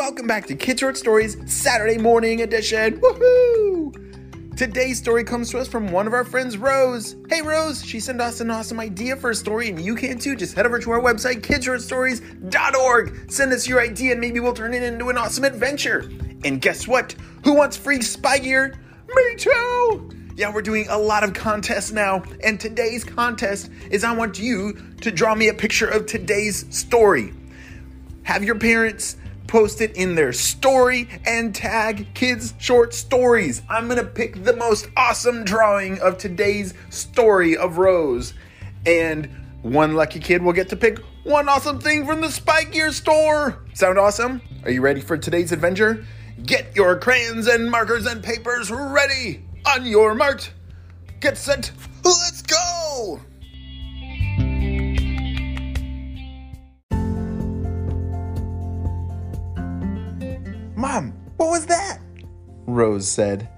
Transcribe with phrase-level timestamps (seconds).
[0.00, 2.98] welcome back to Kids Short Stories Saturday morning edition.
[3.02, 4.56] Woohoo!
[4.56, 7.16] Today's story comes to us from one of our friends, Rose.
[7.28, 10.36] Hey, Rose, she sent us an awesome idea for a story, and you can too.
[10.36, 13.30] Just head over to our website, kidshortstories.org.
[13.30, 16.10] Send us your idea, and maybe we'll turn it into an awesome adventure.
[16.46, 17.14] And guess what?
[17.44, 18.80] Who wants free spy gear?
[19.14, 20.12] Me too!
[20.34, 24.78] Yeah, we're doing a lot of contests now, and today's contest is I want you
[25.02, 27.34] to draw me a picture of today's story.
[28.22, 29.16] Have your parents
[29.50, 33.62] post it in their story and tag kids short stories.
[33.68, 38.32] I'm gonna pick the most awesome drawing of today's story of Rose.
[38.86, 39.28] And
[39.62, 43.64] one lucky kid will get to pick one awesome thing from the Spy Gear store.
[43.74, 44.40] Sound awesome?
[44.64, 46.06] Are you ready for today's adventure?
[46.46, 49.44] Get your crayons and markers and papers ready.
[49.66, 50.48] On your mark,
[51.18, 51.72] get set,
[52.04, 53.20] let's go!
[60.92, 62.00] Mom, what was that?
[62.66, 63.48] Rose said.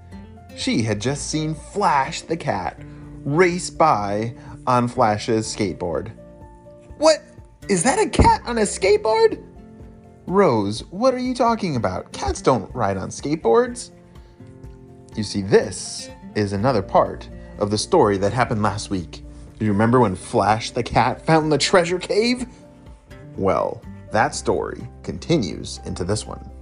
[0.55, 2.79] She had just seen Flash the cat
[3.25, 4.35] race by
[4.67, 6.11] on Flash's skateboard.
[6.99, 7.23] What?
[7.69, 9.43] Is that a cat on a skateboard?
[10.27, 12.11] Rose, what are you talking about?
[12.11, 13.89] Cats don't ride on skateboards.
[15.15, 19.23] You see, this is another part of the story that happened last week.
[19.57, 22.45] Do you remember when Flash the cat found the treasure cave?
[23.37, 26.52] Well, that story continues into this one.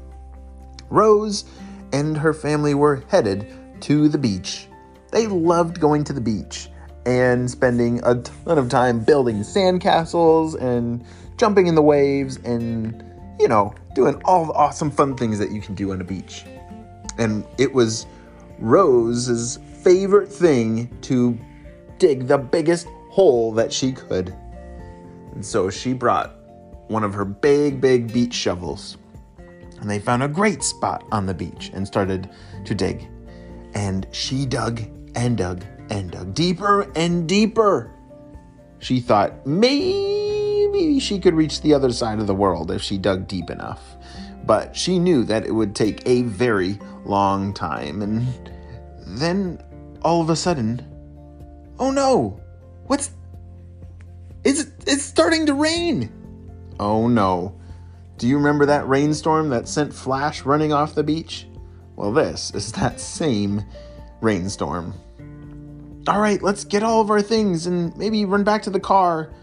[0.92, 1.46] Rose
[1.94, 3.48] and her family were headed
[3.82, 4.68] to the beach.
[5.12, 6.70] They loved going to the beach
[7.06, 11.04] and spending a ton of time building sandcastles and
[11.38, 13.04] jumping in the waves and,
[13.40, 16.46] you know, doing all the awesome fun things that you can do on a beach.
[17.18, 18.06] And it was
[18.60, 21.38] Rose's favorite thing to
[21.98, 24.36] dig the biggest hole that she could.
[25.34, 26.36] And so she brought
[26.88, 28.98] one of her big, big beach shovels
[29.82, 32.30] and they found a great spot on the beach and started
[32.66, 33.10] to dig.
[33.74, 34.82] And she dug
[35.16, 37.92] and dug and dug deeper and deeper.
[38.80, 43.28] She thought maybe she could reach the other side of the world if she dug
[43.28, 43.82] deep enough.
[44.46, 48.02] But she knew that it would take a very long time.
[48.02, 48.28] And
[49.06, 49.62] then
[50.04, 50.86] all of a sudden,
[51.80, 52.40] oh no,
[52.86, 53.12] what's.
[54.44, 56.12] It's, it's starting to rain.
[56.80, 57.61] Oh no.
[58.22, 61.48] Do you remember that rainstorm that sent Flash running off the beach?
[61.96, 63.66] Well, this is that same
[64.22, 64.94] rainstorm.
[66.08, 69.34] All right, let's get all of our things and maybe run back to the car.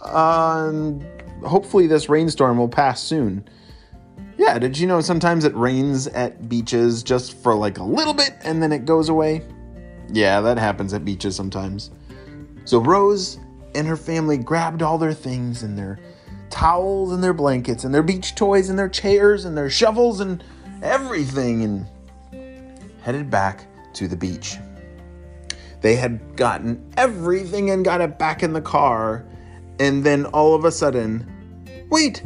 [0.00, 1.04] Um,
[1.44, 3.46] hopefully, this rainstorm will pass soon.
[4.38, 8.32] Yeah, did you know sometimes it rains at beaches just for like a little bit
[8.42, 9.42] and then it goes away?
[10.10, 11.90] Yeah, that happens at beaches sometimes.
[12.64, 13.38] So Rose
[13.74, 15.98] and her family grabbed all their things and their
[16.64, 20.42] towels and their blankets and their beach toys and their chairs and their shovels and
[20.82, 21.86] everything and
[23.02, 24.56] headed back to the beach.
[25.82, 29.26] They had gotten everything and got it back in the car,
[29.78, 31.30] and then all of a sudden,
[31.90, 32.24] wait,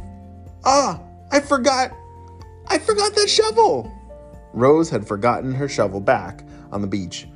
[0.64, 1.00] ah,
[1.32, 1.90] I forgot,
[2.68, 3.92] I forgot that shovel.
[4.52, 7.26] Rose had forgotten her shovel back on the beach.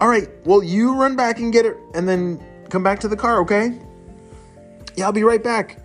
[0.00, 3.16] All right, well, you run back and get it and then come back to the
[3.16, 3.76] car, okay?
[4.94, 5.80] Yeah, I'll be right back.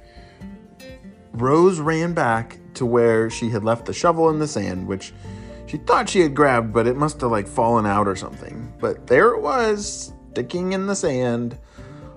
[1.40, 5.14] Rose ran back to where she had left the shovel in the sand, which
[5.66, 8.74] she thought she had grabbed, but it must have like fallen out or something.
[8.80, 11.58] But there it was, sticking in the sand.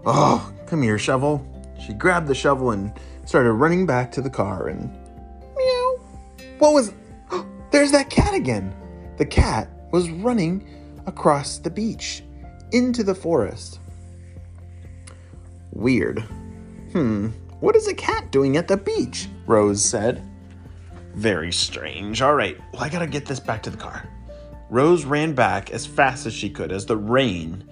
[0.07, 1.47] Oh, come here, shovel.
[1.85, 2.93] She grabbed the shovel and
[3.25, 4.91] started running back to the car and
[5.57, 6.01] meow.
[6.59, 6.93] What was
[7.31, 8.75] oh, There's that cat again.
[9.19, 10.69] The cat was running
[11.07, 12.23] across the beach
[12.73, 13.81] into the forest.
[15.73, 16.21] Weird.
[16.93, 17.31] Hmm,
[17.63, 19.29] what is a cat doing at the beach?
[19.47, 20.29] Rose said.
[21.15, 22.21] Very strange.
[22.21, 24.09] All right, well, I gotta get this back to the car.
[24.69, 27.63] Rose ran back as fast as she could as the rain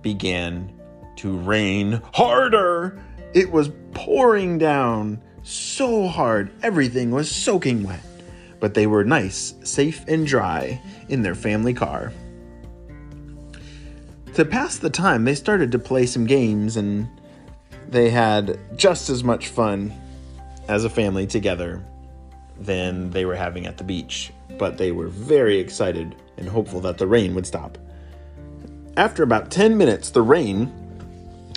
[0.00, 0.72] began
[1.16, 2.98] to rain harder.
[3.34, 8.00] It was pouring down so hard, everything was soaking wet.
[8.60, 10.80] But they were nice, safe, and dry
[11.10, 12.14] in their family car.
[14.34, 17.08] To pass the time, they started to play some games and
[17.88, 19.92] they had just as much fun
[20.68, 21.82] as a family together
[22.60, 26.98] than they were having at the beach, but they were very excited and hopeful that
[26.98, 27.78] the rain would stop.
[28.96, 30.72] After about 10 minutes, the rain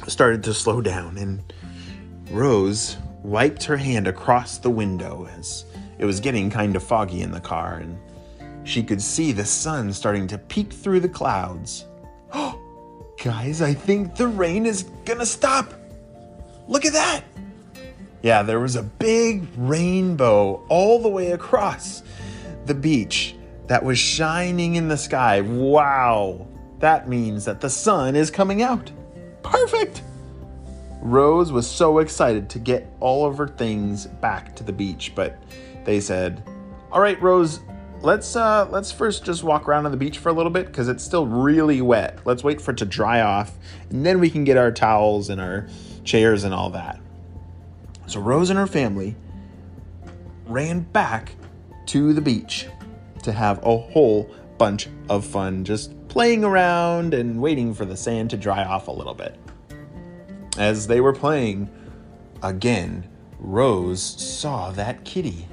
[0.08, 1.42] started to slow down, and
[2.30, 5.66] Rose wiped her hand across the window as
[6.00, 7.98] it was getting kind of foggy in the car, and
[8.64, 11.86] she could see the sun starting to peek through the clouds.
[12.32, 12.60] Oh,
[13.24, 15.74] guys, I think the rain is gonna stop.
[16.72, 17.26] Look at that!
[18.22, 22.02] Yeah, there was a big rainbow all the way across
[22.66, 23.36] the beach
[23.68, 25.42] that was shining in the sky.
[25.42, 26.48] Wow!
[26.80, 28.90] That means that the sun is coming out.
[29.44, 30.02] Perfect!
[31.02, 35.44] Rose was so excited to get all of her things back to the beach, but
[35.84, 36.42] they said,
[36.90, 37.60] "All right, Rose,
[38.02, 40.88] let's uh let's first just walk around on the beach for a little bit because
[40.88, 42.20] it's still really wet.
[42.24, 43.58] Let's wait for it to dry off,
[43.90, 45.68] and then we can get our towels and our
[46.04, 47.00] chairs and all that."
[48.08, 49.16] So Rose and her family
[50.48, 51.36] ran back
[51.88, 52.68] to the beach
[53.24, 58.30] to have a whole bunch of fun just playing around and waiting for the sand
[58.32, 59.40] to dry off a little bit.
[60.58, 61.70] As they were playing,
[62.44, 63.08] again,
[63.40, 65.48] Rose saw that kitty.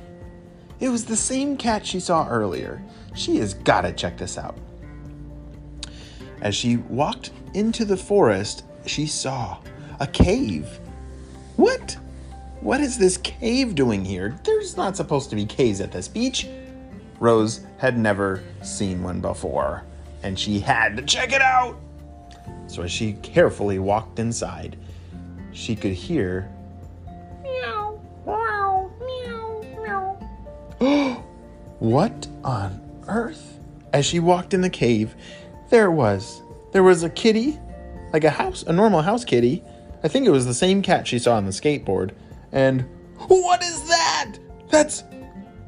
[0.80, 2.82] It was the same cat she saw earlier.
[3.14, 4.56] She has got to check this out.
[6.40, 9.58] As she walked into the forest, she saw
[10.00, 10.80] a cave.
[11.56, 11.96] What?
[12.60, 14.38] What is this cave doing here?
[14.44, 16.48] There's not supposed to be caves at this beach.
[17.20, 19.84] Rose had never seen one before,
[20.22, 21.76] and she had to check it out.
[22.66, 24.76] So as she carefully walked inside,
[25.52, 26.50] she could hear
[27.42, 30.18] Meow, meow, meow,
[30.80, 31.24] meow.
[31.78, 33.58] What on earth?
[33.92, 35.14] As she walked in the cave,
[35.70, 36.42] there it was.
[36.72, 37.58] There was a kitty,
[38.12, 39.62] like a house, a normal house kitty.
[40.02, 42.12] I think it was the same cat she saw on the skateboard.
[42.52, 42.84] And
[43.26, 44.36] what is that?
[44.70, 45.04] That's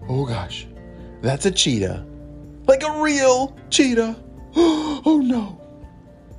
[0.09, 0.67] oh gosh,
[1.23, 2.05] that's a cheetah,
[2.67, 4.17] like a real cheetah.
[4.57, 5.61] oh no!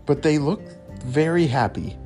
[0.05, 0.61] But they look
[1.03, 1.97] very happy.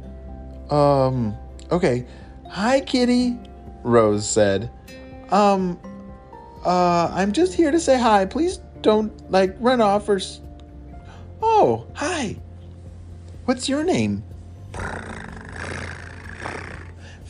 [0.70, 1.36] Um,
[1.72, 2.06] okay.
[2.50, 3.38] Hi, kitty,
[3.84, 4.72] Rose said.
[5.32, 5.80] Um,
[6.66, 8.26] uh, I'm just here to say hi.
[8.26, 10.18] Please don't, like, run off or.
[10.18, 10.42] S-
[11.42, 12.38] oh, hi.
[13.46, 14.24] What's your name?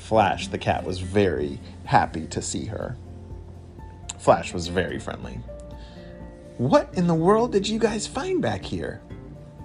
[0.05, 2.95] Flash, the cat, was very happy to see her.
[4.19, 5.39] Flash was very friendly.
[6.59, 9.01] What in the world did you guys find back here?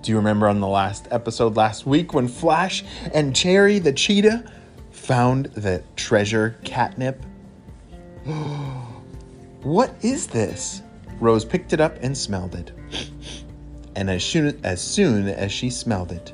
[0.00, 4.50] Do you remember on the last episode last week when Flash and Cherry the cheetah
[4.92, 7.22] found the treasure catnip?
[9.62, 10.80] what is this?
[11.20, 12.72] Rose picked it up and smelled it.
[13.94, 16.32] And as soon as, soon as she smelled it,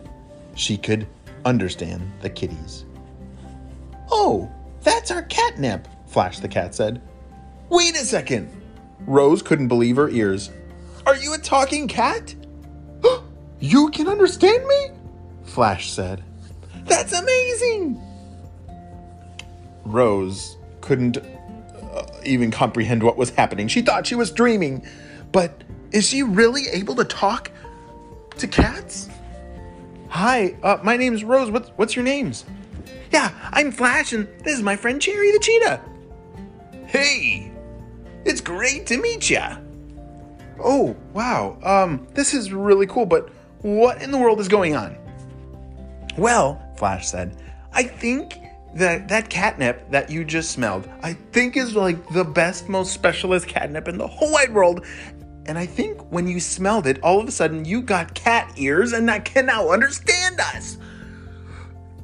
[0.55, 1.09] she could
[1.45, 2.85] understand the kitties.
[4.19, 7.03] Oh, that's our catnip, Flash the cat said.
[7.69, 8.51] Wait a second.
[9.01, 10.51] Rose couldn't believe her ears.
[11.05, 12.35] Are you a talking cat?
[13.61, 14.89] you can understand me?
[15.45, 16.25] Flash said.
[16.87, 18.01] That's amazing.
[19.85, 23.69] Rose couldn't uh, even comprehend what was happening.
[23.69, 24.87] She thought she was dreaming.
[25.31, 25.63] But
[25.93, 27.51] is she really able to talk
[28.39, 29.11] to cats?
[30.09, 31.51] Hi, uh, my name's Rose.
[31.51, 32.47] What's, what's your names?
[33.11, 35.81] Yeah, I'm Flash, and this is my friend Cherry the cheetah.
[36.87, 37.53] Hey,
[38.25, 39.59] it's great to meet ya.
[40.63, 41.59] Oh, wow.
[41.63, 43.31] Um, this is really cool, but
[43.63, 44.97] what in the world is going on?
[46.17, 47.37] Well, Flash said,
[47.73, 48.39] I think
[48.75, 53.47] that that catnip that you just smelled, I think is like the best, most specialist
[53.47, 54.85] catnip in the whole wide world.
[55.47, 58.93] And I think when you smelled it, all of a sudden you got cat ears
[58.93, 60.79] and that can now understand us.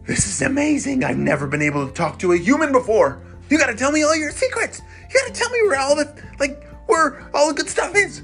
[0.05, 1.05] This is amazing.
[1.05, 3.23] I've never been able to talk to a human before.
[3.49, 4.81] You gotta tell me all your secrets.
[5.09, 8.23] You gotta tell me where all the, like, where all the good stuff is.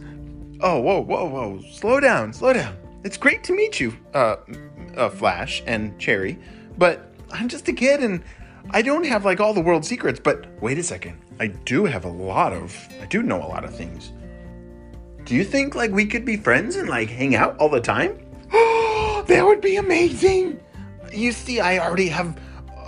[0.61, 1.63] Oh, whoa, whoa, whoa.
[1.71, 2.77] Slow down, slow down.
[3.05, 4.37] It's great to meet you, uh,
[4.97, 6.37] uh, Flash and Cherry,
[6.77, 8.25] but I'm just a kid and
[8.71, 10.19] I don't have, like, all the world secrets.
[10.19, 11.21] But wait a second.
[11.39, 14.13] I do have a lot of, I do know a lot of things.
[15.25, 18.19] Do you think, like, we could be friends and, like, hang out all the time?
[19.27, 20.59] that would be amazing.
[21.13, 22.39] You see, I already have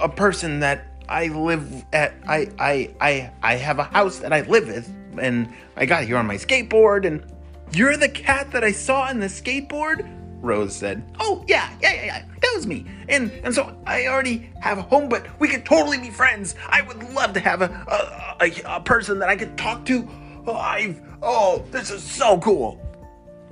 [0.00, 2.14] a person that I live at.
[2.26, 6.16] I I I I have a house that I live with, and I got here
[6.16, 7.06] on my skateboard.
[7.06, 7.24] And
[7.72, 10.08] you're the cat that I saw in the skateboard.
[10.40, 12.22] Rose said, "Oh yeah, yeah, yeah, yeah.
[12.40, 15.98] That was me." And and so I already have a home, but we could totally
[15.98, 16.54] be friends.
[16.68, 20.08] I would love to have a a, a, a person that I could talk to.
[20.48, 22.80] I've oh, this is so cool.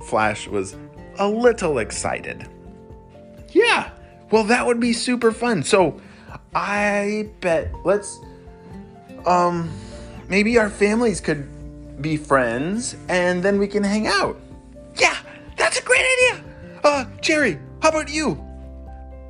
[0.07, 0.75] Flash was
[1.17, 2.47] a little excited.
[3.51, 3.91] Yeah,
[4.31, 5.63] well, that would be super fun.
[5.63, 5.99] So,
[6.53, 8.19] I bet let's
[9.25, 9.69] um
[10.29, 11.47] maybe our families could
[12.01, 14.39] be friends and then we can hang out.
[14.95, 15.15] Yeah,
[15.57, 16.43] that's a great idea.
[16.83, 18.41] Uh, Cherry, how about you?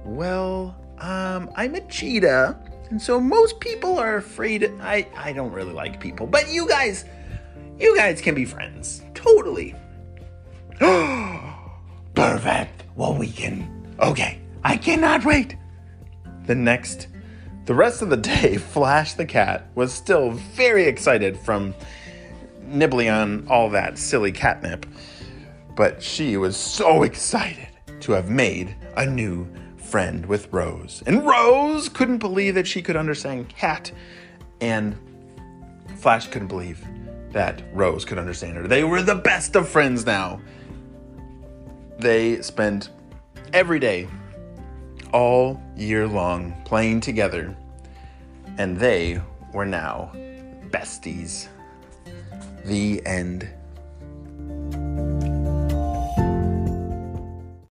[0.05, 2.57] Well, um, I'm a cheetah,
[2.89, 4.71] and so most people are afraid.
[4.81, 7.05] I I don't really like people, but you guys,
[7.79, 9.03] you guys can be friends.
[9.13, 9.75] Totally.
[12.15, 12.83] Perfect.
[12.95, 13.95] Well, we can.
[13.99, 14.39] Okay.
[14.63, 15.55] I cannot wait.
[16.45, 17.07] The next
[17.65, 21.73] The rest of the day, Flash the cat was still very excited from
[22.63, 24.85] nibbling on all that silly catnip.
[25.75, 27.69] But she was so excited
[28.01, 29.47] to have made a new
[29.77, 31.03] friend with Rose.
[31.05, 33.91] And Rose couldn't believe that she could understand cat.
[34.61, 34.97] And
[35.97, 36.85] Flash couldn't believe
[37.31, 38.67] that Rose could understand her.
[38.67, 40.41] They were the best of friends now.
[41.97, 42.89] They spent
[43.53, 44.07] every day,
[45.11, 47.55] all year long, playing together.
[48.57, 49.21] And they
[49.53, 50.11] were now
[50.69, 51.47] besties.
[52.65, 53.49] The end.